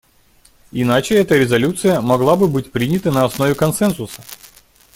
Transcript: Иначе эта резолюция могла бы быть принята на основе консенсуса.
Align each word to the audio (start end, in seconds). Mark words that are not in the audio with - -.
Иначе 0.71 1.13
эта 1.19 1.35
резолюция 1.37 2.01
могла 2.01 2.35
бы 2.35 2.47
быть 2.47 2.71
принята 2.71 3.11
на 3.11 3.23
основе 3.23 3.53
консенсуса. 3.53 4.23